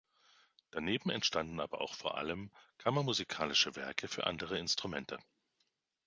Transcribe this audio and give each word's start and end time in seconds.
Daneben 0.71 1.11
entstanden 1.11 1.59
aber 1.59 1.79
auch 1.81 1.93
vor 1.93 2.17
allem 2.17 2.49
kammermusikalische 2.79 3.75
Werke 3.75 4.07
für 4.07 4.25
andere 4.25 4.57
Instrumente. 4.57 5.19